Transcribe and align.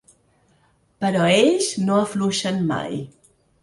Però 1.05 1.29
ells 1.35 1.71
no 1.85 2.01
afluixen 2.01 2.63
mai. 2.77 3.03